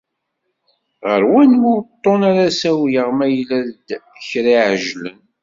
[1.07, 3.87] Ɣer wanwa uṭṭun ara ssawleɣ ma yella-d
[4.27, 5.19] kra iεeǧlen?